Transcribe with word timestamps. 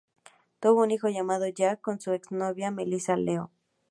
Tuvo 0.59 0.81
un 0.81 0.89
hijo 0.89 1.09
llamado 1.09 1.47
Jack 1.47 1.81
con 1.81 2.01
su 2.01 2.11
exnovia 2.13 2.71
Melissa 2.71 3.15
Leo. 3.15 3.51